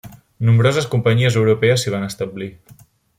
Nombroses 0.47 0.87
companyies 0.95 1.37
europees 1.43 1.83
s'hi 1.85 1.93
van 1.97 2.07
establir. 2.09 2.49